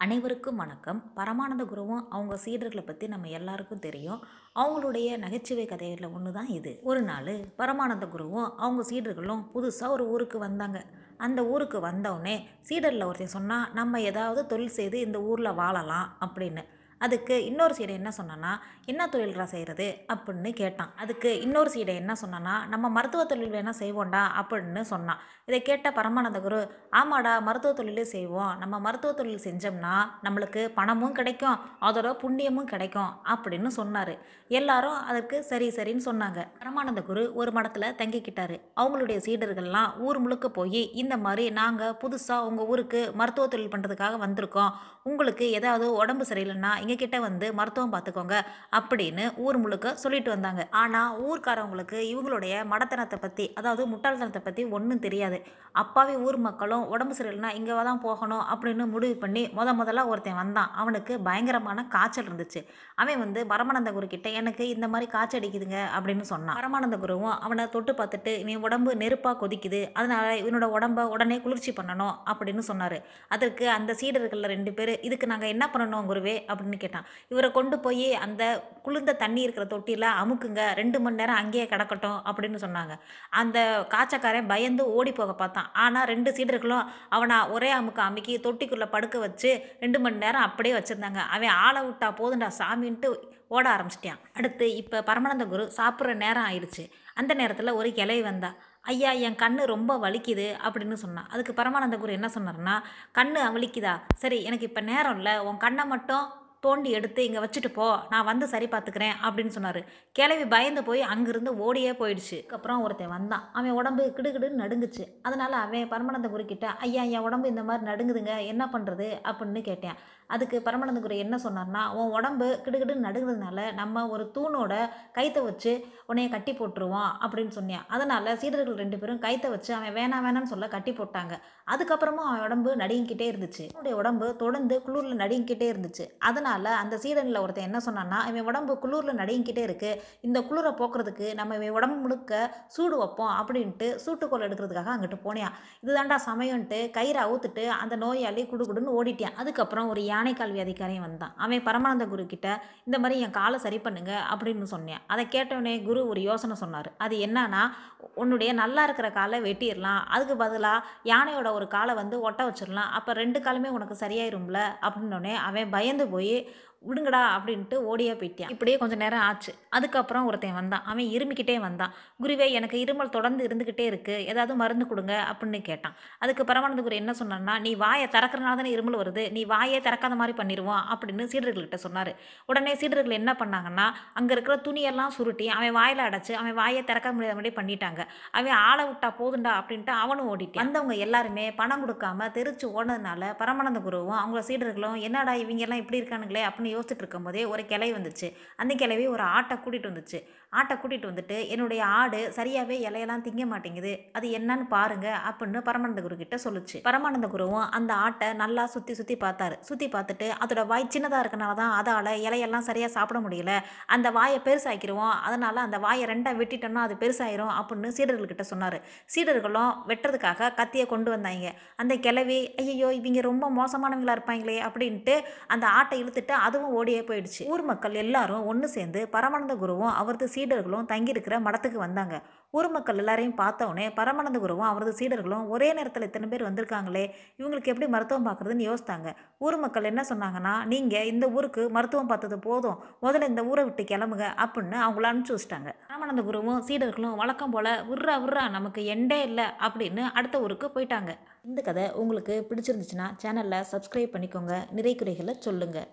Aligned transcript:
அனைவருக்கும் 0.00 0.56
வணக்கம். 0.56 0.98
பரமானந்த 1.16 1.62
குருவும் 1.64 2.02
அவங்க 2.10 2.34
சீடர்களை 2.44 2.82
பற்றி 2.86 3.06
நம்ம 3.06 3.28
எல்லாருக்கும் 3.28 3.82
தெரியும். 3.86 4.20
அவங்களுடைய 4.54 5.16
நகைச்சுவை 5.18 5.64
கதைகளில் 5.66 6.12
ஒன்று 6.16 6.32
தான் 6.32 6.46
இது. 6.46 6.72
ஒரு 6.82 7.02
நாள் 7.02 7.32
பரமானந்த 7.56 8.06
குருவும் 8.12 8.48
அவங்க 8.56 8.82
சீடர்களும் 8.90 9.42
புதுசாக 9.54 9.88
ஒரு 9.88 10.04
ஊருக்கு 10.08 10.38
வந்தாங்க. 10.38 10.80
அந்த 11.16 11.42
ஊருக்கு 11.44 11.80
வந்தவுடனே 11.80 12.36
சீடரில் 12.68 13.06
ஒருத்தன் 13.06 13.36
சொன்னால் 13.36 13.70
நம்ம 13.72 14.00
ஏதாவது 14.00 14.46
தொழில் 14.46 14.76
செய்து 14.78 15.00
இந்த 15.00 15.20
ஊரில் 15.22 15.58
வாழலாம் 15.62 16.08
அப்படின்னு. 16.20 16.64
அதுக்கு 16.98 17.34
இன்னொரு 17.44 17.74
சீடை 17.78 17.94
என்ன 18.00 18.10
சொன்னான்னா 18.10 18.52
என்ன 18.90 19.02
தொழில்ரா 19.12 19.44
செய்கிறது 19.52 19.86
அப்படின்னு 20.12 20.50
கேட்டான். 20.60 20.92
அதுக்கு 21.02 21.40
இன்னொரு 21.40 21.70
சீடை 21.74 21.94
என்ன 22.02 22.14
சொன்னான்னா 22.14 22.54
நம்ம 22.66 22.88
மருத்துவ 22.88 23.24
தொழில் 23.24 23.54
வேணால் 23.56 23.80
செய்வோம்டா 23.82 24.22
அப்படின்னு 24.40 24.80
சொன்னான். 24.92 25.20
இதை 25.48 25.62
கேட்ட 25.62 25.90
பரமானந்த 25.98 26.40
குரு 26.40 26.60
ஆமாடா 27.00 27.32
மருத்துவ 27.48 27.72
தொழிலே 27.74 28.04
செய்வோம். 28.04 28.52
நம்ம 28.58 28.78
மருத்துவ 28.86 29.12
தொழில் 29.12 29.44
செஞ்சோம்னா 29.46 29.94
நம்மளுக்கு 30.22 30.62
பணமும் 30.78 31.14
கிடைக்கும் 31.18 31.60
அதோட 31.80 32.08
புண்ணியமும் 32.22 32.70
கிடைக்கும் 32.72 33.12
அப்படின்னு 33.34 33.70
சொன்னார். 33.78 34.14
எல்லாரும் 34.60 34.98
அதற்கு 35.10 35.36
சரி 35.42 35.68
சரின்னு 35.68 36.06
சொன்னாங்க. 36.08 36.40
பரமானந்த 36.60 37.02
குரு 37.02 37.22
ஒரு 37.34 37.52
மடத்தில் 37.52 37.96
தங்கிக்கிட்டாரு. 38.00 38.58
அவங்களுடைய 38.80 39.18
சீடர்கள்லாம் 39.26 39.90
ஊர் 39.98 40.18
முழுக்க 40.18 40.48
போய் 40.48 40.82
இந்த 41.02 41.16
மாதிரி 41.16 41.50
நாங்கள் 41.60 41.96
புதுசாக 42.02 42.46
உங்கள் 42.50 42.66
ஊருக்கு 42.66 43.02
மருத்துவ 43.14 43.48
தொழில் 43.48 43.72
பண்ணுறதுக்காக 43.72 44.18
வந்திருக்கோம். 44.26 44.74
உங்களுக்கு 45.02 45.44
ஏதாவது 45.50 45.86
உடம்பு 45.92 46.24
சரியில்லைன்னா 46.30 46.72
எங்ககிட்ட 46.88 47.16
வந்து 47.26 47.46
மருத்துவம் 47.58 47.92
பார்த்துக்கோங்க 47.94 48.34
அப்படின்னு 48.78 49.24
ஊர் 49.44 49.56
முழுக்க 49.62 49.94
சொல்லிட்டு 50.02 50.30
வந்தாங்க. 50.34 50.62
ஆனால் 50.82 51.16
ஊர்க்காரவங்களுக்கு 51.26 51.98
இவங்களுடைய 52.12 52.52
மடத்தனத்தை 52.72 53.16
பற்றி 53.24 53.44
அதாவது 53.58 53.82
முட்டாள்தனத்தை 53.92 54.40
பற்றி 54.44 54.62
ஒன்றும் 54.76 55.02
தெரியாது. 55.06 55.38
அப்பாவி 55.82 56.14
ஊர் 56.26 56.38
மக்களும் 56.46 56.84
உடம்பு 56.92 57.14
சரியில்லைன்னா 57.18 57.50
இங்கே 57.58 57.74
தான் 57.88 58.00
போகணும் 58.06 58.44
அப்படின்னு 58.52 58.84
முடிவு 58.94 59.16
பண்ணி 59.24 59.42
முத 59.58 59.74
முதல்ல 59.80 60.04
ஒருத்தன் 60.12 60.38
வந்தான். 60.40 60.70
அவனுக்கு 60.82 61.12
பயங்கரமான 61.26 61.84
காய்ச்சல் 61.94 62.28
இருந்துச்சு. 62.28 62.62
அவன் 63.02 63.22
வந்து 63.24 63.40
பரமானந்த 63.52 63.90
குரு 63.96 64.06
கிட்ட 64.14 64.28
எனக்கு 64.40 64.64
இந்த 64.74 64.88
மாதிரி 64.92 65.08
காய்ச்சல் 65.16 65.40
அடிக்குதுங்க 65.40 65.80
அப்படின்னு 65.96 66.26
சொன்னான். 66.32 66.58
பரமானந்த 66.60 66.98
குருவும் 67.04 67.36
அவனை 67.46 67.66
தொட்டு 67.74 67.94
பார்த்துட்டு 68.00 68.34
இவன் 68.44 68.64
உடம்பு 68.68 68.96
நெருப்பாக 69.02 69.38
கொதிக்குது 69.42 69.82
அதனால் 69.98 70.40
இவனோட 70.42 70.68
உடம்ப 70.78 71.06
உடனே 71.16 71.38
குளிர்ச்சி 71.46 71.74
பண்ணணும் 71.80 72.14
அப்படின்னு 72.32 72.64
சொன்னார். 72.70 72.98
அதற்கு 73.36 73.66
அந்த 73.76 73.94
சீடர்களில் 74.00 74.52
ரெண்டு 74.54 74.72
பேர் 74.78 74.94
இதுக்கு 75.08 75.32
நாங்கள் 75.34 75.52
என்ன 75.54 75.64
பண்ணணும் 75.74 76.08
குருவே? 76.12 76.36
அப்படின்னு 76.50 76.77
கேட்டான். 76.82 77.06
இவரை 77.32 77.50
கொண்டு 77.58 77.78
போய் 77.86 78.06
அந்த 78.24 78.42
குளிர்ந்த 78.86 79.12
தண்ணி 79.22 79.40
இருக்கிற 79.46 79.66
தொட்டியில் 79.72 80.08
அமுக்குங்க. 80.22 80.62
ரெண்டு 80.80 81.00
மணி 81.04 81.20
நேரம் 81.20 81.40
அங்கேயே 81.42 81.66
கிடக்கட்டும் 81.72 82.18
அப்படின்னு 82.28 82.60
சொன்னாங்க. 82.64 82.96
அந்த 83.42 83.58
காய்ச்சக்காரன் 83.94 84.50
பயந்து 84.52 84.84
ஓடி 84.98 85.14
போக 85.20 85.34
பார்த்தான். 85.40 85.70
ஆனால் 85.84 86.08
ரெண்டு 86.12 86.32
சீடர்களும் 86.38 86.86
அவனை 87.16 87.38
ஒரே 87.56 87.72
அமுக்க 87.80 88.02
அமுக்கி 88.10 88.36
தொட்டிக்குள்ளே 88.46 88.88
படுக்க 88.94 89.18
வச்சு 89.26 89.52
ரெண்டு 89.84 90.00
மணி 90.04 90.24
நேரம் 90.26 90.46
அப்படியே 90.48 90.76
வச்சுருந்தாங்க. 90.78 91.22
அவன் 91.36 91.58
ஆளை 91.66 91.82
விட்டா 91.88 92.10
போதுண்டா 92.20 92.50
சாமின்ட்டு 92.60 93.10
ஓட 93.56 93.66
ஆரம்பிச்சிட்டான். 93.74 94.22
அடுத்து 94.38 94.66
இப்போ 94.80 94.96
பரமானந்த 95.10 95.44
குரு 95.52 95.62
சாப்பிட்ற 95.76 96.14
நேரம் 96.22 96.48
ஆயிடுச்சு. 96.48 96.82
அந்த 97.20 97.32
நேரத்தில் 97.40 97.76
ஒரு 97.80 97.90
கிளை 97.98 98.16
வந்தா. 98.26 98.50
ஐயா 98.90 99.10
என் 99.26 99.38
கண்ணு 99.42 99.62
ரொம்ப 99.72 99.92
வலிக்குது 100.02 100.46
அப்படின்னு 100.66 100.96
சொன்னான். 101.02 101.30
அதுக்கு 101.32 101.52
பரமானந்த 101.60 101.96
குரு 102.02 102.12
என்ன 102.18 102.28
சொன்னார்னா 102.34 102.74
கண்ணு 103.18 103.40
வலிக்குதா 103.56 103.94
சரி 104.22 104.38
எனக்கு 104.48 104.68
இப்போ 104.68 104.82
நேரம் 104.90 105.16
இல்லை. 105.20 105.34
உன் 105.48 105.62
கண்ணை 105.64 105.84
மட்டும் 105.94 106.26
தோண்டி 106.60 106.90
எடுத்து 106.90 107.24
இங்கே 107.24 107.38
வச்சுட்டு 107.38 107.68
போ 107.72 107.86
நான் 108.10 108.24
வந்து 108.24 108.46
சரி 108.46 108.66
பார்த்துக்கிறேன் 108.66 109.14
அப்படின்னு 109.22 109.54
சொன்னார். 109.56 109.80
கிளவி 110.12 110.44
பயந்து 110.44 110.84
போய் 110.84 111.02
அங்கேருந்து 111.02 111.48
ஓடியே 111.48 111.90
போயிடுச்சு. 111.90 112.36
அதுக்கப்புறம் 112.38 112.82
ஒருத்தன் 112.82 113.08
வந்தான். 113.08 113.48
அவன் 113.52 113.70
உடம்பு 113.70 114.12
கிடுகிடுன்னு 114.16 114.62
நடுங்குச்சு. 114.64 115.04
அதனால் 115.22 115.52
அவன் 115.52 115.90
பரமானந்த 115.90 116.30
குரு 116.30 116.46
ஐயா 116.78 117.02
என் 117.02 117.26
உடம்பு 117.28 117.48
இந்த 117.48 117.62
மாதிரி 117.62 117.90
நடுங்குதுங்க. 117.90 118.46
என்ன 118.46 118.68
பண்ணுறது 118.72 119.08
அப்படின்னு 119.30 119.60
கேட்டேன். 119.60 119.94
அதுக்கு 120.30 120.56
பரமானந்த 120.66 121.00
குரு 121.00 121.22
என்ன 121.24 121.36
சொன்னார்னா 121.44 121.82
உன் 121.98 122.14
உடம்பு 122.16 122.48
கிடுகிடுன்னு 122.64 123.06
நடுங்கிறதுனால 123.06 123.60
நம்ம 123.72 124.06
ஒரு 124.14 124.24
தூணோட 124.36 124.72
கைத்தை 125.18 125.42
வச்சு 125.48 125.72
உன்னைய 126.08 126.28
கட்டி 126.32 126.52
போட்டுருவோம் 126.52 127.12
அப்படின்னு 127.24 127.54
சொன்னேன் 127.58 127.84
அதனால் 127.88 128.36
சீடர்கள் 128.40 128.80
ரெண்டு 128.82 128.98
பேரும் 129.00 129.22
கைத்தை 129.24 129.50
வச்சு 129.50 129.70
அவன் 129.78 129.96
வேணாம் 129.98 130.24
வேணாம்னு 130.26 130.52
சொல்ல 130.52 130.68
கட்டி 130.74 130.92
போட்டாங்க. 130.92 131.34
அதுக்கப்புறமும் 131.72 132.26
அவன் 132.28 132.44
உடம்பு 132.46 132.70
நடுங்கிக்கிட்டே 132.82 133.26
இருந்துச்சு. 133.32 133.64
அவனுடைய 133.72 133.94
உடம்பு 134.00 134.26
தொடர்ந்து 134.42 134.74
குளிரில் 134.86 135.20
நடுங்கிக்கிட்டே 135.22 135.66
இருந்துச்சு. 135.72 136.04
அதனால் 136.28 136.70
அந்த 136.82 136.94
சீடனில் 137.04 137.40
ஒருத்தன் 137.42 137.68
என்ன 137.68 137.80
சொன்னான்னா 137.86 138.18
இவன் 138.30 138.48
உடம்பு 138.50 138.74
குளிரில் 138.84 139.18
நடுங்கிக்கிட்டே 139.20 139.64
இருக்கு. 139.68 139.90
இந்த 140.20 140.38
குளிரை 140.48 140.72
போக்குறதுக்கு 140.80 141.26
நம்ம 141.40 141.56
இவன் 141.58 141.76
உடம்பு 141.78 141.98
முழுக்க 142.04 142.40
சூடு 142.76 142.96
வைப்போம் 142.96 143.34
அப்படின்ட்டு 143.40 143.88
சூட்டுக்கோல் 144.04 144.46
எடுக்கிறதுக்காக 144.48 144.92
அங்கிட்டு 144.94 145.18
போனியான் 145.26 145.56
இதுதான்டா 145.82 146.18
சமயம்ட்டு 146.28 146.80
கயிறை 146.96 147.22
அவுத்துட்டு 147.26 147.66
அந்த 147.82 147.96
நோயாளி 147.96 148.44
குடுகுடுன்னு 148.52 148.96
ஓடிட்டான் 148.98 149.38
அதுக்கப்புறம் 149.42 149.88
ஒரு 149.88 150.02
யானை 150.04 150.17
யானைக்கால் 150.18 150.54
அதிகாரியும் 150.66 151.00
வந்தான். 151.00 151.34
அவன் 151.36 151.64
பரமானந்த 151.64 152.08
குரு 152.08 152.26
கிட்ட 152.26 152.62
இந்த 152.84 152.98
மாதிரி 152.98 153.20
என் 153.20 153.30
காலை 153.30 153.58
சரி 153.58 153.78
பண்ணுங்க 153.78 154.22
அப்படின்னு 154.34 154.62
சொன்னேன். 154.62 154.98
அதை 155.06 155.28
கேட்டவுடனே 155.28 155.82
குரு 155.82 156.08
ஒரு 156.08 156.20
யோசனை 156.20 156.56
சொன்னார். 156.56 156.92
அது 156.98 157.16
என்னன்னா 157.26 157.70
உன்னுடைய 158.14 158.52
நல்லா 158.52 158.82
இருக்கிற 158.82 159.10
காலை 159.10 159.40
வெட்டிடலாம். 159.40 160.04
அதுக்கு 160.04 160.36
பதிலாக 160.36 160.86
யானையோட 161.04 161.52
ஒரு 161.52 161.68
காலை 161.68 161.94
வந்து 161.94 162.20
ஒட்ட 162.20 162.48
வச்சிடலாம். 162.48 162.90
அப்போ 162.98 163.12
ரெண்டு 163.12 163.40
காலுமே 163.40 163.66
உனக்கு 163.66 164.06
சரியாயிரும்ல? 164.06 164.60
அப்படின்னோடனே 164.80 165.34
அவன் 165.34 165.70
பயந்து 165.70 166.06
போய் 166.06 166.48
விடுங்கடா 166.82 167.20
அப்படின்ட்டு 167.36 167.76
ஓடியே 167.90 168.12
போயிட்டான். 168.18 168.50
இப்படியே 168.54 168.76
கொஞ்சம் 168.80 169.00
நேரம் 169.02 169.22
ஆச்சு. 169.28 169.52
அதுக்கப்புறம் 169.76 170.26
ஒருத்தன் 170.28 170.58
வந்தான். 170.58 170.84
அவன் 170.90 171.08
இருமிக்கிட்டே 171.16 171.56
வந்தான். 171.64 171.92
குருவே 172.22 172.46
எனக்கு 172.58 172.76
இருமல் 172.84 173.12
தொடர்ந்து 173.16 173.42
இருந்துக்கிட்டே 173.48 173.86
இருக்குது 173.90 174.24
ஏதாவது 174.30 174.52
மருந்து 174.60 174.84
கொடுங்க 174.90 175.14
அப்படின்னு 175.30 175.60
கேட்டான். 175.68 175.94
அதுக்கு 176.24 176.42
பரமானந்த 176.50 176.82
குரு 176.86 177.00
என்ன 177.02 177.12
சொன்னான்னா 177.20 177.54
நீ 177.64 177.72
வாயை 177.84 178.06
திறக்கறனால 178.14 178.58
தானே 178.60 178.72
இருமல் 178.76 178.98
வருது. 179.00 179.24
நீ 179.36 179.42
வாயே 179.54 179.80
திறக்காத 179.86 180.16
மாதிரி 180.20 180.36
பண்ணிடுவோம் 180.40 180.84
அப்படின்னு 180.92 181.26
சீடர்கள்கிட்ட 181.32 181.80
சொன்னார். 181.86 182.12
உடனே 182.50 182.74
சீடர்கள் 182.82 183.18
என்ன 183.20 183.34
பண்ணாங்கன்னா 183.42 183.86
அங்கே 184.20 184.34
இருக்கிற 184.36 184.56
துணியெல்லாம் 184.68 185.14
சுருட்டி 185.18 185.48
அவன் 185.56 185.76
வாயில் 185.78 186.04
அடைச்சி 186.06 186.34
அவன் 186.40 186.56
வாயை 186.60 186.84
திறக்க 186.92 187.12
முடியாத 187.16 187.36
மாதிரி 187.40 187.54
பண்ணிட்டாங்க. 187.58 188.00
அவன் 188.38 188.58
ஆளை 188.68 188.86
விட்டா 188.90 189.10
போதுண்டா 189.20 189.54
அப்படின்ட்டு 189.62 189.94
அவனும் 190.04 190.30
ஓடிட்டான். 190.32 190.62
வந்தவங்க 190.64 190.96
எல்லாருமே 191.08 191.46
பணம் 191.60 191.84
கொடுக்காம 191.84 192.30
தெரிச்சு 192.38 192.66
ஓடுனதுனால 192.76 193.34
பரமானந்த 193.42 193.82
குருவும் 193.88 194.20
அவங்க 194.22 194.42
சீடர்களும் 194.50 194.98
என்னடா 195.08 195.34
இவங்க 195.44 195.66
எல்லாம் 195.68 195.82
இப்படி 195.84 196.02
இருக்கானுங்களே 196.02 196.44
அப்படின்னு 196.48 196.66
யோசிச்சுட்டு 196.74 197.02
இருக்கும்போதே 197.04 197.44
ஒரு 197.52 197.62
கிளை 197.72 197.90
வந்துச்சு. 197.96 198.28
அந்த 198.62 198.72
கிளவி 198.82 199.06
ஒரு 199.14 199.24
ஆட்டை 199.36 199.56
கூட்டிகிட்டு 199.64 199.90
வந்துச்சு. 199.92 200.20
ஆட்டை 200.58 200.74
கூட்டிகிட்டு 200.82 201.10
வந்துட்டு 201.10 201.38
என்னுடைய 201.54 201.80
ஆடு 202.00 202.20
சரியாகவே 202.36 202.76
இலையெல்லாம் 202.88 203.24
திங்க 203.24 203.44
மாட்டேங்குது. 203.52 203.92
அது 204.16 204.26
என்னன்னு 204.38 204.66
பாருங்க 204.74 205.08
அப்படின்னு 205.30 205.60
பரமானந்த 205.68 206.02
குரு 206.06 206.16
கிட்ட 206.22 206.36
சொல்லுச்சு. 206.44 206.78
பரமானந்த 206.86 207.28
குருவும் 207.34 207.66
அந்த 207.78 207.92
ஆட்டை 208.04 208.28
நல்லா 208.42 208.64
சுற்றி 208.74 208.94
சுற்றி 209.00 209.16
பார்த்தாரு. 209.24 209.56
சுற்றி 209.68 209.88
பார்த்துட்டு 209.94 210.28
அதோட 210.44 210.62
வாய் 210.72 210.86
சின்னதாக 210.94 211.22
இருக்கனால 211.24 211.54
தான் 211.60 211.74
அதால் 211.80 212.12
இலையெல்லாம் 212.26 212.66
சரியாக 212.68 212.92
சாப்பிட 212.96 213.20
முடியல. 213.26 213.54
அந்த 213.96 214.10
வாயை 214.18 214.38
பெருசாக்கிடுவோம் 214.46 215.14
அதனால் 215.28 215.64
அந்த 215.66 215.78
வாயை 215.86 216.06
ரெண்டாக 216.12 216.40
வெட்டிட்டோம்னா 216.40 216.84
அது 216.88 216.96
பெருசாயிரும் 217.02 217.52
அப்படின்னு 217.58 217.90
சீடர்கள்கிட்ட 217.98 218.46
சொன்னார். 218.52 218.78
சீடர்களும் 219.14 219.72
வெட்டுறதுக்காக 219.90 220.50
கத்தியை 220.60 220.86
கொண்டு 220.94 221.10
வந்தாங்க. 221.14 221.52
அந்த 221.82 221.94
கிளவி 222.06 222.40
ஐயோ 222.62 222.88
இவங்க 223.00 223.20
ரொம்ப 223.30 223.44
மோசமானவங்களாக 223.58 224.16
இருப்பாங்களே 224.18 224.58
அப்படின்ட்டு 224.68 225.14
அந்த 225.54 225.64
ஆட்டை 225.78 225.96
இழுத்துட்டு 226.02 226.34
அது 226.46 226.57
அதுவும் 226.58 226.76
ஓடியே 226.78 227.00
போயிடுச்சு. 227.08 227.42
ஊர் 227.52 227.62
மக்கள் 227.70 227.96
எல்லாரும் 228.02 228.46
ஒன்று 228.50 228.68
சேர்ந்து 228.74 229.00
பரமானந்த 229.14 229.54
குருவும் 229.62 229.92
அவரது 230.00 230.26
சீடர்களும் 230.34 230.86
தங்கியிருக்கிற 230.92 231.36
மடத்துக்கு 231.46 231.78
வந்தாங்க. 231.84 232.16
ஊர் 232.58 232.68
மக்கள் 232.74 233.00
எல்லாரையும் 233.02 233.36
பார்த்தோன்னே 233.40 233.86
பரமானந்த 233.98 234.38
குருவும் 234.44 234.68
அவரது 234.70 234.92
சீடர்களும் 235.00 235.44
ஒரே 235.54 235.68
நேரத்தில் 235.78 236.06
இத்தனை 236.06 236.28
பேர் 236.32 236.46
வந்திருக்காங்களே 236.48 237.04
இவங்களுக்கு 237.40 237.72
எப்படி 237.72 237.88
மருத்துவம் 237.94 238.26
பார்க்குறதுன்னு 238.28 238.68
யோசித்தாங்க. 238.68 239.08
ஊர் 239.46 239.58
மக்கள் 239.64 239.88
என்ன 239.90 240.04
சொன்னாங்கன்னா 240.10 240.54
நீங்கள் 240.72 241.08
இந்த 241.12 241.28
ஊருக்கு 241.36 241.64
மருத்துவம் 241.76 242.10
பார்த்தது 242.12 242.38
போதும். 242.48 242.78
முதல்ல 243.04 243.28
இந்த 243.32 243.44
ஊரை 243.50 243.64
விட்டு 243.68 243.84
கிளம்புங்க 243.92 244.28
அப்படின்னு 244.46 244.78
அவங்கள 244.86 245.10
அனுப்பிச்சி 245.10 245.36
வச்சிட்டாங்க. 245.36 245.72
பரமானந்த 245.90 246.24
குருவும் 246.30 246.64
சீடர்களும் 246.70 247.18
வழக்கம் 247.22 247.54
போல் 247.56 247.72
உர்ரா 247.92 248.16
உர்ரா 248.26 248.44
நமக்கு 248.56 248.82
எண்டே 248.96 249.20
இல்லை 249.30 249.46
அப்படின்னு 249.68 250.04
அடுத்த 250.20 250.42
ஊருக்கு 250.46 250.68
போயிட்டாங்க. 250.76 251.12
இந்த 251.48 251.60
கதை 251.68 251.86
உங்களுக்கு 252.02 252.34
பிடிச்சிருந்துச்சுன்னா 252.48 253.08
சேனலில் 253.22 253.68
சப்ஸ்கிரைப் 253.74 254.14
பண்ணிக்கோங்க. 254.16 254.54
நிறை 254.78 254.94
குறைகளை 254.94 255.34
சொல்லுங்கள் 255.48 255.88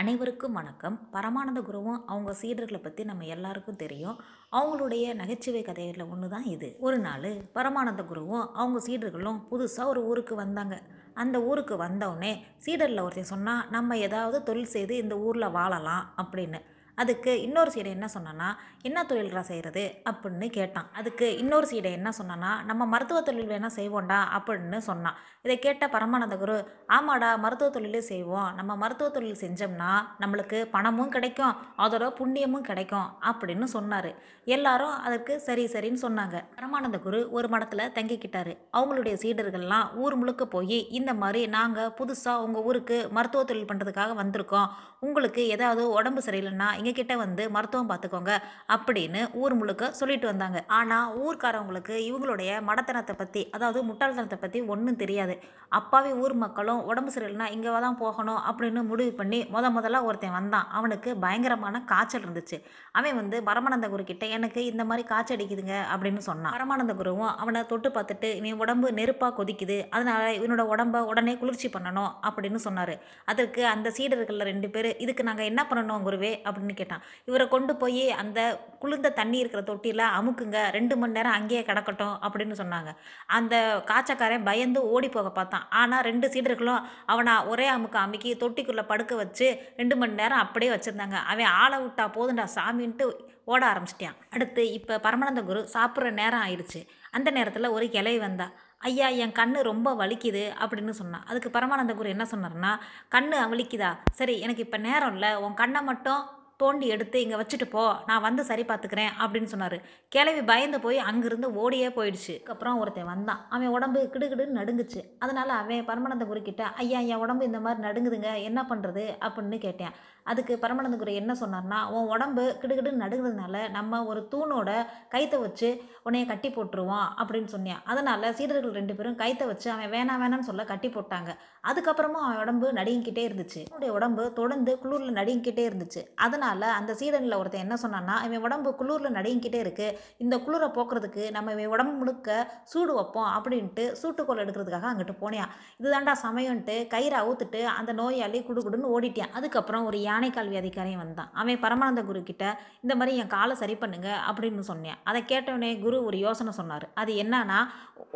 அனைவருக்கும் 0.00 0.52
வணக்கம். 0.52 0.96
பரமானந்த 1.12 1.60
குருவும் 1.68 2.02
அவங்க 2.06 2.34
சீடர்களை 2.40 2.82
பற்றி 2.82 3.04
நம்ம 3.04 3.24
எல்லாருக்கும் 3.24 3.76
தெரியும். 3.76 4.20
அவங்களுடைய 4.52 5.14
நகைச்சுவை 5.14 5.62
கதைகளில் 5.62 6.10
ஒன்று 6.10 6.28
தான் 6.28 6.44
இது. 6.44 6.76
ஒரு 6.78 6.98
நாள் 6.98 7.26
பரமானந்த 7.54 8.02
குருவும் 8.10 8.44
அவங்க 8.52 8.80
சீடர்களும் 8.86 9.40
புதுசாக 9.50 9.86
ஒரு 9.86 10.02
ஊருக்கு 10.04 10.34
வந்தாங்க. 10.34 10.76
அந்த 11.14 11.42
ஊருக்கு 11.42 11.76
வந்தவுடனே 11.76 12.32
சீடரில் 12.66 13.02
ஒருத்தன் 13.02 13.32
சொன்னால் 13.34 13.66
நம்ம 13.70 13.96
ஏதாவது 13.98 14.42
தொழில் 14.42 14.74
செய்து 14.76 14.96
இந்த 14.96 15.18
ஊரில் 15.18 15.50
வாழலாம் 15.50 16.14
அப்படின்னு. 16.22 16.60
அதுக்கு 17.02 17.32
இன்னொரு 17.46 17.70
சீடை 17.74 17.90
என்ன 17.96 18.06
சொன்னான்னா 18.14 18.48
என்ன 18.88 18.98
தொழில்ரா 19.10 19.42
செய்கிறது 19.50 19.84
அப்படின்னு 20.10 20.46
கேட்டான். 20.56 20.88
அதுக்கு 20.98 21.26
இன்னொரு 21.42 21.66
சீடை 21.70 21.90
என்ன 21.98 22.10
சொன்னான்னா 22.18 22.52
நம்ம 22.68 22.82
மருத்துவ 22.92 23.20
தொழில் 23.28 23.50
வேணால் 23.52 23.76
செய்வோம்டா 23.78 24.18
அப்படின்னு 24.38 24.78
சொன்னான். 24.88 25.18
இதை 25.44 25.56
கேட்ட 25.64 25.84
பரமானந்த 25.94 26.36
குரு 26.42 26.56
ஆமாடா 26.96 27.30
மருத்துவ 27.44 27.70
தொழிலே 27.76 28.00
செய்வோம். 28.10 28.48
நம்ம 28.58 28.76
மருத்துவ 28.82 29.10
தொழில் 29.16 29.40
செஞ்சோம்னா 29.42 29.90
நம்மளுக்கு 30.22 30.60
பணமும் 30.74 31.12
கிடைக்கும் 31.16 31.54
அதோட 31.84 32.06
புண்ணியமும் 32.20 32.66
கிடைக்கும் 32.70 33.08
அப்படின்னு 33.30 33.68
சொன்னார். 33.76 34.10
எல்லாரும் 34.56 34.96
அதற்கு 35.06 35.32
சரி 35.46 35.64
சரின்னு 35.74 36.02
சொன்னாங்க. 36.06 36.36
பரமானந்த 36.56 37.00
குரு 37.06 37.20
ஒரு 37.38 37.48
மடத்தில் 37.54 37.92
தங்கிக்கிட்டாரு. 37.98 38.54
அவங்களுடைய 38.78 39.14
சீடர்கள்லாம் 39.22 39.86
ஊர் 40.02 40.16
முழுக்க 40.22 40.46
போய் 40.56 40.78
இந்த 40.98 41.12
மாதிரி 41.22 41.42
நாங்கள் 41.56 41.94
புதுசாக 42.00 42.44
உங்கள் 42.46 42.66
ஊருக்கு 42.70 42.98
மருத்துவ 43.18 43.44
தொழில் 43.50 43.70
பண்ணுறதுக்காக 43.70 44.14
வந்திருக்கோம். 44.22 44.68
உங்களுக்கு 45.06 45.42
ஏதாவது 45.54 45.82
உடம்பு 45.98 46.20
சரியில்லைன்னா 46.26 46.68
எங்ககிட்ட 46.88 47.14
வந்து 47.24 47.42
மருத்துவம் 47.54 47.90
பார்த்துக்கோங்க 47.90 48.32
அப்படின்னு 48.74 49.20
ஊர் 49.42 49.54
முழுக்க 49.60 49.90
சொல்லிட்டு 50.00 50.26
வந்தாங்க. 50.30 50.58
ஆனால் 50.78 51.08
ஊர்க்காரவங்களுக்கு 51.24 51.94
இவங்களுடைய 52.08 52.50
மடத்தனத்தை 52.68 53.14
பற்றி 53.20 53.42
அதாவது 53.56 53.78
முட்டாள்தனத்தை 53.88 54.38
பற்றி 54.42 54.58
ஒன்றும் 54.72 55.00
தெரியாது. 55.02 55.34
அப்பாவே 55.78 56.10
ஊர் 56.22 56.34
மக்களும் 56.42 56.80
உடம்பு 56.90 57.10
சரியில்லைன்னா 57.14 57.48
இங்கே 57.54 57.72
தான் 57.86 57.98
போகணும் 58.02 58.40
அப்படின்னு 58.50 58.80
முடிவு 58.90 59.12
பண்ணி 59.20 59.38
முத 59.54 59.70
முதல்ல 59.76 60.02
ஒருத்தன் 60.08 60.36
வந்தான். 60.36 60.68
அவனுக்கு 60.78 61.10
பயங்கரமான 61.24 61.82
காய்ச்சல் 61.90 62.24
இருந்துச்சு. 62.24 62.56
அவன் 62.98 63.18
வந்து 63.20 63.36
பரமானந்த 63.48 63.88
குரு 63.94 64.04
கிட்ட 64.10 64.26
எனக்கு 64.36 64.60
இந்த 64.70 64.84
மாதிரி 64.90 65.04
காய்ச்சல் 65.10 65.36
அடிக்குதுங்க 65.36 65.76
அப்படின்னு 65.94 66.22
சொன்னான். 66.28 66.54
பரமானந்த 66.56 66.94
குருவும் 67.00 67.32
அவனை 67.42 67.62
தொட்டு 67.72 67.90
பார்த்துட்டு 67.96 68.30
நீ 68.46 68.52
உடம்பு 68.62 68.88
நெருப்பாக 69.00 69.36
கொதிக்குது 69.40 69.78
அதனால் 69.94 70.36
இவனோட 70.38 70.64
உடம்ப 70.74 71.04
உடனே 71.10 71.34
குளிர்ச்சி 71.42 71.70
பண்ணணும் 71.76 72.10
அப்படின்னு 72.28 72.60
சொன்னார். 72.68 72.94
அதற்கு 73.32 73.62
அந்த 73.74 73.92
சீடர்களில் 73.98 74.48
ரெண்டு 74.52 74.70
பேர் 74.76 74.90
இதுக்கு 75.04 75.28
நாங்கள் 75.30 75.50
என்ன 75.50 75.62
பண்ணணும் 75.70 76.06
குருவே? 76.08 76.32
அப்படின்னு 76.48 76.77
கேட்டான். 76.80 77.04
இவரை 77.28 77.46
கொண்டு 77.54 77.72
போய் 77.82 78.04
அந்த 78.22 78.40
குளிர்ந்த 78.82 79.12
தண்ணி 79.20 79.38
இருக்கிற 79.42 79.62
தொட்டியில் 79.70 80.04
அமுக்குங்க. 80.18 80.58
ரெண்டு 80.76 80.96
மணி 81.00 81.16
நேரம் 81.18 81.36
அங்கேயே 81.38 81.62
கிடக்கட்டும் 81.70 82.16
அப்படின்னு 82.26 82.56
சொன்னாங்க. 82.62 82.92
அந்த 83.38 83.54
காய்ச்சக்காரன் 83.90 84.46
பயந்து 84.50 84.82
ஓடி 84.94 85.10
போக 85.16 85.30
பார்த்தான். 85.38 85.66
ஆனால் 85.82 86.06
ரெண்டு 86.10 86.28
சீடர்களும் 86.34 86.84
அவனை 87.14 87.34
ஒரே 87.52 87.68
அமுக்கு 87.76 87.98
அமுக்கி 88.04 88.32
தொட்டிக்குள்ளே 88.44 88.84
படுக்க 88.92 89.14
வச்சு 89.22 89.48
ரெண்டு 89.80 89.96
மணி 90.02 90.20
நேரம் 90.22 90.44
அப்படியே 90.44 90.72
வச்சுருந்தாங்க. 90.74 91.18
அவன் 91.32 91.52
ஆளை 91.62 91.78
விட்டா 91.84 92.06
போதுண்டா 92.18 92.46
சாமின்ட்டு 92.58 93.06
ஓட 93.52 93.62
ஆரம்பிச்சிட்டான். 93.72 94.16
அடுத்து 94.34 94.62
இப்போ 94.78 94.94
பரமானந்த 95.04 95.42
குரு 95.50 95.60
சாப்பிட்ற 95.74 96.08
நேரம் 96.22 96.42
ஆயிடுச்சு. 96.46 96.80
அந்த 97.16 97.28
நேரத்தில் 97.36 97.74
ஒரு 97.76 97.86
கிளை 97.94 98.12
வந்தா. 98.24 98.46
ஐயா 98.88 99.06
என் 99.22 99.32
கண் 99.38 99.54
ரொம்ப 99.68 99.88
வலிக்குது 100.00 100.42
அப்படின்னு 100.62 100.92
சொன்னான். 100.98 101.24
அதுக்கு 101.30 101.48
பரமானந்த 101.54 101.92
குரு 102.00 102.08
என்ன 102.14 102.24
சொன்னார்னா 102.32 102.72
கண் 103.14 103.30
வலிக்குதா 103.52 103.90
சரி 104.18 104.34
எனக்கு 104.44 104.64
இப்போ 104.66 104.78
நேரம் 104.88 105.14
இல்லை. 105.16 105.30
உன் 105.44 105.56
கண்ணை 105.60 105.80
மட்டும் 105.88 106.20
தோண்டி 106.60 106.86
எடுத்து 106.94 107.18
இங்கே 107.24 107.36
வச்சுட்டு 107.40 107.66
போ 107.74 107.82
நான் 108.06 108.24
வந்து 108.26 108.42
சரி 108.48 108.62
பார்த்துக்கிறேன் 108.68 109.12
அப்படின்னு 109.22 109.50
சொன்னார். 109.52 109.76
கிளவி 110.14 110.42
பயந்து 110.50 110.78
போய் 110.84 110.98
அங்கேருந்து 111.10 111.48
ஓடியே 111.64 111.88
போயிடுச்சு. 111.88 112.34
அப்புறம் 112.52 112.78
ஒருத்தன் 112.82 113.10
வந்தான். 113.12 113.42
அவன் 113.50 113.74
உடம்பு 113.76 114.00
கிடுகிடுன்னு 114.12 114.58
நடுங்குச்சு. 114.60 115.02
அதனால் 115.18 115.52
அவன் 115.62 115.88
பரமானந்த 115.90 116.26
குருக்கிட்ட 116.30 116.64
ஐயா 116.82 117.00
என் 117.12 117.22
உடம்பு 117.24 117.48
இந்த 117.50 117.60
மாதிரி 117.66 117.86
நடுங்குதுங்க. 117.86 118.30
என்ன 118.48 118.66
பண்ணுறது 118.70 119.04
அப்படின்னு 119.26 119.58
கேட்டேன். 119.66 119.94
அதுக்கு 120.32 120.54
பரமானந்த 120.62 120.98
குரு 120.98 121.12
என்ன 121.20 121.32
சொன்னார்னா 121.42 121.80
உன் 121.96 122.10
உடம்பு 122.14 122.44
கிடுகிடுன்னு 122.62 123.02
நடுங்கிறதுனால 123.04 123.56
நம்ம 123.76 124.02
ஒரு 124.10 124.22
தூணோட 124.32 124.70
கைத்தை 125.14 125.38
வச்சு 125.44 125.70
உன்னைய 126.06 126.24
கட்டி 126.30 126.48
போட்டுருவோம் 126.50 127.08
அப்படின்னு 127.20 127.50
சொன்னேன் 127.54 127.80
அதனால் 127.90 128.26
சீடர்கள் 128.38 128.76
ரெண்டு 128.78 128.94
பேரும் 128.98 129.18
கைத்தை 129.22 129.46
வச்சு 129.50 129.68
அவன் 129.74 129.92
வேணாம் 129.94 130.20
வேணாம்னு 130.22 130.48
சொல்ல 130.48 130.64
கட்டி 130.70 130.88
போட்டாங்க. 130.88 131.30
அதுக்கப்புறமும் 131.70 132.24
அவன் 132.24 132.40
உடம்பு 132.42 132.66
நடுங்கிக்கிட்டே 132.78 133.22
இருந்துச்சு. 133.28 133.60
அவனுடைய 133.68 133.92
உடம்பு 133.98 134.22
தொடர்ந்து 134.38 134.72
குளிரில் 134.82 135.16
நடுங்கிக்கிட்டே 135.18 135.64
இருந்துச்சு. 135.68 136.00
அதனால் 136.24 136.66
அந்த 136.78 136.92
சீடனில் 137.00 137.38
ஒருத்தன் 137.40 137.64
என்ன 137.66 137.76
சொன்னான்னா 137.84 138.16
இவன் 138.26 138.44
உடம்பு 138.46 138.70
குளிரில் 138.80 139.16
நடுங்கிக்கிட்டே 139.18 139.60
இருக்குது 139.64 139.96
இந்த 140.24 140.34
குளிரை 140.46 140.68
போக்குறதுக்கு 140.76 141.24
நம்ம 141.36 141.52
இவன் 141.56 141.74
உடம்பு 141.76 141.94
முழுக்க 142.00 142.38
சூடு 142.72 142.92
வைப்போம் 142.98 143.30
அப்படின்ட்டு 143.36 143.84
சூட்டுக்கோல் 144.02 144.42
எடுக்கிறதுக்காக 144.44 144.88
அங்கிட்டு 144.92 145.16
போனியான் 145.22 145.52
இதுதான்டா 145.80 146.14
சமயம்ட்டு 146.24 146.76
கயிறை 146.94 147.18
அவுத்துட்டு 147.22 147.62
அந்த 147.76 147.92
நோயாளி 148.00 148.40
குடுகுடுன்னு 148.48 148.92
ஓடிட்டான் 148.96 149.34
அதுக்கப்புறம் 149.38 149.86
ஒரு 149.88 150.00
யானைக்கால் 150.18 150.52
வியாதிக்காரையும் 150.52 151.02
வந்தான் 151.02 151.28
அவன் 151.40 151.60
பரமானந்த 151.64 152.02
குரு 152.04 152.20
கிட்ட 152.28 152.44
இந்த 152.84 152.94
மாதிரி 152.98 153.16
என் 153.22 153.32
காலை 153.34 153.54
சரி 153.60 153.74
பண்ணுங்க 153.82 154.08
அப்படின்னு 154.28 154.62
சொன்னேன். 154.70 154.96
அதை 155.08 155.20
கேட்டவனே 155.32 155.70
குரு 155.84 155.96
ஒரு 156.08 156.16
யோசனை 156.18 156.52
சொன்னார். 156.52 156.86
அது 157.00 157.12
என்னன்னா 157.22 157.58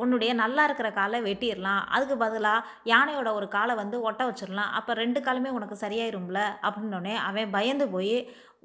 உன்னுடைய 0.03 0.31
நல்லா 0.43 0.63
இருக்கிற 0.69 0.89
காலை 0.99 1.19
வெட்டிடலாம். 1.29 1.83
அதுக்கு 1.95 2.17
பதிலாக 2.25 2.67
யானையோட 2.93 3.29
ஒரு 3.39 3.49
காலை 3.57 3.75
வந்து 3.83 4.01
ஒட்ட 4.09 4.23
வச்சிடலாம். 4.29 4.73
அப்போ 4.79 4.93
ரெண்டு 5.03 5.21
காலுமே 5.21 5.51
உனக்கு 5.59 5.77
சரியாயிரும்ல? 5.85 6.41
அப்படின்னோடனே 6.69 7.15
அவன் 7.29 7.55
பயந்து 7.57 7.89
போய் 7.95 8.17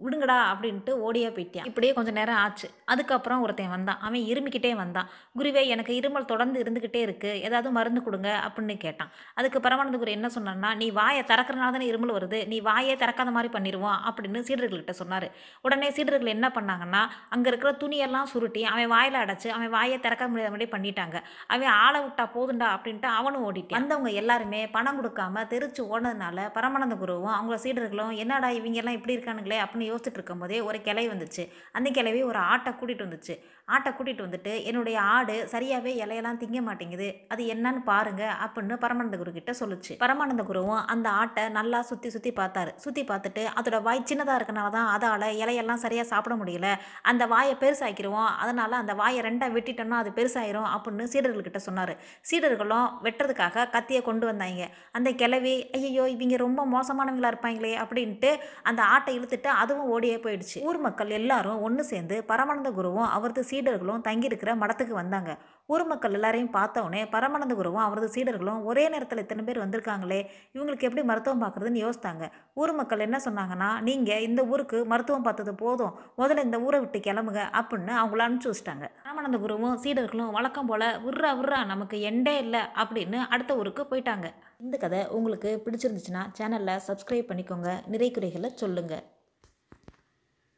விடுங்கடா 0.06 0.36
அப்படின்ட்டு 0.52 0.92
ஓடியே 1.06 1.30
போயிட்டான் 1.36 1.68
இப்படியே 1.70 1.92
கொஞ்சம் 1.98 2.18
நேரம் 2.20 2.40
ஆச்சு. 2.42 2.68
அதுக்கப்புறம் 2.94 3.42
ஒருத்தன் 3.46 3.72
வந்தான். 3.76 4.00
அவன் 4.08 4.26
இருமிக்கிட்டே 4.32 4.72
வந்தான். 4.82 5.08
குருவே 5.40 5.62
எனக்கு 5.74 5.92
இருமல் 6.00 6.28
தொடர்ந்து 6.32 6.58
இருந்துக்கிட்டே 6.64 7.02
இருக்குது 7.06 7.40
ஏதாவது 7.48 7.70
மருந்து 7.78 8.02
கொடுங்க 8.08 8.30
அப்படின்னு 8.48 8.76
கேட்டான். 8.84 9.10
அதுக்கு 9.40 9.60
பரமானந்த 9.66 10.00
குரு 10.02 10.12
என்ன 10.18 10.30
சொன்னார்னா 10.36 10.72
நீ 10.82 10.88
வாயை 11.00 11.24
திறக்கிறனால 11.32 11.72
தானே 11.76 11.88
இருமல் 11.92 12.14
வருது. 12.18 12.42
நீ 12.52 12.60
வாயே 12.70 12.94
திறக்காத 13.04 13.32
மாதிரி 13.38 13.52
பண்ணிடுவோம் 13.56 13.98
அப்படின்னு 14.10 14.42
சீடர்கள்கிட்ட 14.50 14.96
சொன்னார். 15.02 15.28
உடனே 15.66 15.90
சீடர்கள் 15.98 16.34
என்ன 16.36 16.50
பண்ணாங்கன்னா 16.58 17.02
அங்கே 17.36 17.50
இருக்கிற 17.54 17.72
துணியெல்லாம் 17.84 18.30
சுருட்டி 18.34 18.64
அவன் 18.74 18.92
வாயில் 18.96 19.20
அடைச்சி 19.24 19.50
அவன் 19.56 19.74
வாயை 19.78 19.98
திறக்க 20.06 20.30
முடியாத 20.32 20.54
மாதிரி 20.56 20.70
பண்ணிட்டாங்க. 20.76 21.18
அவன் 21.56 21.74
ஆளை 21.86 22.02
விட்டா 22.06 22.28
போதுண்டா 22.38 22.70
அப்படின்ட்டு 22.76 23.12
அவனும் 23.18 23.48
ஓடிட்டான். 23.50 23.80
வந்தவங்க 23.80 24.14
எல்லாருமே 24.24 24.62
பணம் 24.78 25.00
கொடுக்காம 25.02 25.48
தெரிச்சு 25.56 25.82
ஓனதுனால 25.96 26.48
பரமானந்த 26.60 26.98
குருவும் 27.04 27.36
அவங்கள 27.38 27.60
சீடர்களும் 27.66 28.16
என்னடா 28.26 28.52
இவங்க 28.60 28.82
எல்லாம் 28.84 29.00
இப்படி 29.00 29.18
இருக்கானுங்களே 29.18 29.60
அப்படின்னு 29.64 29.86
யோசிச்சுட்டு 29.90 30.20
இருக்கும்போதே 30.20 30.60
ஒரு 30.70 30.80
கிளை 30.88 31.06
வந்துச்சு. 31.14 31.44
அந்த 31.78 31.90
கிளவி 31.98 32.22
ஒரு 32.32 32.40
ஆட்டை 32.54 32.72
கூட்டிகிட்டு 32.80 33.08
வந்துச்சு. 33.08 33.36
ஆட்டை 33.76 33.90
கூட்டிகிட்டு 33.96 34.26
வந்துட்டு 34.26 34.52
என்னுடைய 34.70 34.98
ஆடு 35.16 35.36
சரியாகவே 35.54 35.92
இலையெல்லாம் 36.04 36.40
திங்க 36.42 36.60
மாட்டேங்குது. 36.68 37.08
அது 37.34 37.44
என்னன்னு 37.54 37.82
பாருங்க 37.92 38.24
அப்படின்னு 38.46 38.76
பரமானந்த 38.84 39.18
குரு 39.22 39.32
கிட்ட 39.38 39.54
சொல்லுச்சு. 39.62 39.94
பரமானந்த 40.04 40.44
குருவும் 40.50 40.84
அந்த 40.94 41.08
ஆட்டை 41.22 41.44
நல்லா 41.58 41.80
சுற்றி 41.90 42.10
சுற்றி 42.16 42.32
பார்த்தாரு. 42.40 42.72
சுற்றி 42.84 43.04
பார்த்துட்டு 43.12 43.44
அதோட 43.60 43.80
வாய் 43.88 44.02
சின்னதாக 44.12 44.38
இருக்கனால 44.40 44.72
தான் 44.78 44.92
அதால் 44.96 45.28
இலையெல்லாம் 45.42 45.84
சரியாக 45.86 46.08
சாப்பிட 46.14 46.36
முடியல. 46.42 46.70
அந்த 47.12 47.24
வாயை 47.34 47.56
பெருசாக்கிடுவோம் 47.64 48.32
அதனால் 48.44 48.80
அந்த 48.82 48.96
வாயை 49.02 49.22
ரெண்டாக 49.28 49.56
வெட்டிட்டோம்னா 49.58 50.00
அது 50.04 50.12
பெருசாயிரும் 50.20 50.70
அப்படின்னு 50.76 51.12
சீடர்கள்கிட்ட 51.14 51.62
சொன்னார். 51.68 51.94
சீடர்களும் 52.30 52.88
வெட்டுறதுக்காக 53.08 53.68
கத்தியை 53.76 54.02
கொண்டு 54.10 54.26
வந்தாங்க. 54.32 54.64
அந்த 54.98 55.10
கிளவி 55.24 55.56
ஐயோ 55.80 56.06
இவங்க 56.16 56.38
ரொம்ப 56.46 56.62
மோசமானவங்களா 56.76 57.32
இருப்பாங்களே 57.34 57.74
அப்படின்ட்டு 57.84 58.32
அந்த 58.70 58.82
ஆட்டை 58.96 59.12
இழுத்துட்டு 59.20 59.52
அது 59.62 59.74
அதுவும் 59.78 59.94
ஓடியே 59.96 60.18
போயிடுச்சு. 60.24 60.60
ஊர் 60.68 60.80
மக்கள் 60.86 61.10
எல்லாரும் 61.18 61.60
ஒன்று 61.66 61.84
சேர்ந்து 61.90 62.16
பரமானந்த 62.30 62.70
குருவும் 62.78 63.10
அவரது 63.16 63.42
சீடர்களும் 63.50 64.04
தங்கியிருக்கிற 64.08 64.52
மடத்துக்கு 64.62 64.94
வந்தாங்க. 65.00 65.32
ஊர் 65.74 65.84
மக்கள் 65.92 66.16
எல்லாரையும் 66.18 66.52
பார்த்தவொடனே 66.56 67.02
பரமானந்த 67.14 67.54
குருவும் 67.60 67.84
அவரது 67.86 68.08
சீடர்களும் 68.16 68.62
ஒரே 68.70 68.84
நேரத்தில் 68.94 69.22
இத்தனை 69.24 69.42
பேர் 69.48 69.62
வந்திருக்காங்களே 69.64 70.20
இவங்களுக்கு 70.56 70.88
எப்படி 70.90 71.04
மருத்துவம் 71.10 71.44
பார்க்குறதுன்னு 71.44 71.84
யோசித்தாங்க. 71.86 72.26
ஊர் 72.62 72.74
மக்கள் 72.80 73.06
என்ன 73.08 73.18
சொன்னாங்கன்னா 73.26 73.70
நீங்கள் 73.88 74.24
இந்த 74.28 74.44
ஊருக்கு 74.54 74.80
மருத்துவம் 74.94 75.28
பார்த்தது 75.28 75.54
போதும். 75.64 75.94
முதல்ல 76.22 76.46
இந்த 76.48 76.60
ஊரை 76.68 76.80
விட்டு 76.84 77.02
கிளம்புங்க 77.08 77.44
அப்படின்னு 77.60 77.94
அவங்கள 78.04 78.26
அனுப்பிச்சி 78.28 78.52
வச்சிட்டாங்க. 78.52 78.88
பரமானந்த 79.04 79.40
குருவும் 79.46 79.78
சீடர்களும் 79.86 80.34
வழக்கம் 80.38 80.72
போல் 80.72 80.88
உர்ரா 81.10 81.34
உர்ரா 81.42 81.60
நமக்கு 81.74 82.00
எண்டே 82.12 82.36
இல்லை 82.46 82.64
அப்படின்னு 82.84 83.20
அடுத்த 83.36 83.60
ஊருக்கு 83.62 83.86
போயிட்டாங்க. 83.92 84.30
இந்த 84.66 84.76
கதை 84.86 85.02
உங்களுக்கு 85.20 85.52
பிடிச்சிருந்துச்சுன்னா 85.66 86.24
சேனலில் 86.40 86.84
சப்ஸ்கிரைப் 86.90 87.30
பண்ணிக்கோங்க. 87.32 87.70
நிறை 87.94 88.12
குறைகளை 88.18 88.52
சொல்லுங்கள் 88.64 89.06